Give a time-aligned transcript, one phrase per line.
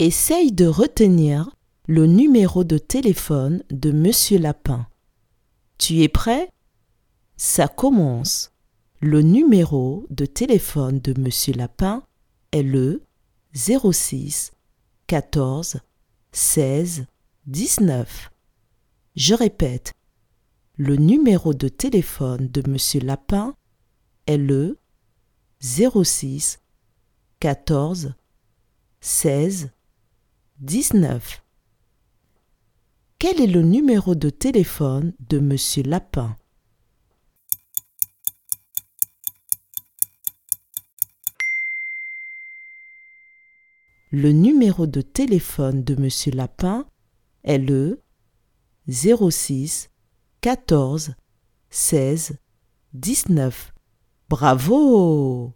[0.00, 1.50] Essaye de retenir
[1.88, 4.86] le numéro de téléphone de Monsieur Lapin.
[5.76, 6.52] Tu es prêt?
[7.36, 8.52] Ça commence.
[9.00, 12.04] Le numéro de téléphone de Monsieur Lapin
[12.52, 13.02] est le
[13.54, 14.52] 06
[15.08, 15.80] 14
[16.30, 17.06] 16
[17.48, 18.30] 19.
[19.16, 19.94] Je répète.
[20.76, 23.56] Le numéro de téléphone de Monsieur Lapin
[24.28, 24.78] est le
[25.60, 26.60] 06
[27.40, 28.14] 14
[29.00, 29.70] 16
[30.60, 31.44] 19.
[33.20, 36.36] Quel est le numéro de téléphone de Monsieur Lapin?
[44.10, 46.88] Le numéro de téléphone de Monsieur Lapin
[47.44, 48.02] est le
[48.88, 49.90] 06
[50.40, 51.14] 14
[51.70, 52.36] 16
[52.94, 53.72] 19.
[54.28, 55.54] Bravo